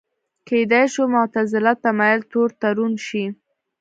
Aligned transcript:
کېدای 0.47 0.85
شو 0.93 1.03
معتزله 1.13 1.73
تمایل 1.83 2.19
تور 2.31 2.49
تورن 2.61 2.93
شي 3.07 3.23